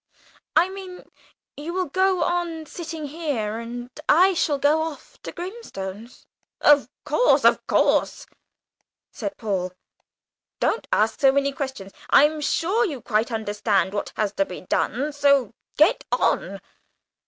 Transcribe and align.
"I 0.55 0.67
mean 0.69 1.11
you 1.55 1.73
will 1.73 1.85
go 1.85 2.23
on 2.23 2.65
sitting 2.65 3.05
here, 3.05 3.59
and 3.59 3.91
I 4.09 4.33
shall 4.33 4.57
go 4.57 4.81
off 4.81 5.21
to 5.21 5.31
Grimstone's?" 5.31 6.25
"Of 6.59 6.89
course, 7.05 7.43
of 7.45 7.67
course," 7.67 8.25
said 9.11 9.37
Paul; 9.37 9.73
"don't 10.59 10.87
ask 10.91 11.19
so 11.19 11.31
many 11.31 11.51
questions. 11.51 11.93
I'm 12.09 12.41
sure 12.41 12.83
you 12.83 12.99
quite 12.99 13.31
understand 13.31 13.93
what 13.93 14.11
has 14.17 14.33
to 14.37 14.45
be 14.45 14.61
done, 14.61 15.13
so 15.13 15.53
get 15.77 16.03
on. 16.11 16.61